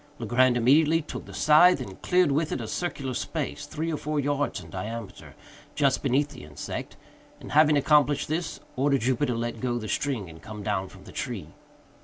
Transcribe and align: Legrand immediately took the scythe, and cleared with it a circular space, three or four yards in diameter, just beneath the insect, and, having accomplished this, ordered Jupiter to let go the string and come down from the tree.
Legrand 0.17 0.57
immediately 0.57 1.03
took 1.03 1.25
the 1.25 1.31
scythe, 1.35 1.79
and 1.79 2.01
cleared 2.01 2.31
with 2.31 2.51
it 2.51 2.59
a 2.59 2.67
circular 2.67 3.13
space, 3.13 3.67
three 3.67 3.93
or 3.93 3.97
four 3.97 4.19
yards 4.19 4.59
in 4.59 4.71
diameter, 4.71 5.35
just 5.75 6.01
beneath 6.01 6.29
the 6.29 6.43
insect, 6.43 6.97
and, 7.39 7.51
having 7.51 7.77
accomplished 7.77 8.27
this, 8.27 8.59
ordered 8.75 9.01
Jupiter 9.01 9.33
to 9.33 9.37
let 9.39 9.61
go 9.61 9.77
the 9.77 9.87
string 9.87 10.27
and 10.27 10.41
come 10.41 10.63
down 10.63 10.87
from 10.89 11.03
the 11.03 11.11
tree. 11.11 11.49